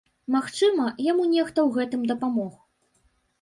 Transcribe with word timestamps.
Магчыма, 0.35 0.87
яму 1.07 1.27
нехта 1.33 1.59
ў 1.67 1.75
гэтым 1.77 2.01
дапамог. 2.13 2.57